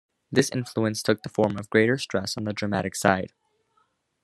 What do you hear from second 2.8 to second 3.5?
side.